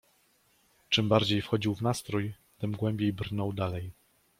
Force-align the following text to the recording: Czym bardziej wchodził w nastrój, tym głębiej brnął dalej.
Czym 0.89 1.09
bardziej 1.09 1.41
wchodził 1.41 1.75
w 1.75 1.81
nastrój, 1.81 2.33
tym 2.59 2.71
głębiej 2.71 3.13
brnął 3.13 3.53
dalej. 3.53 3.91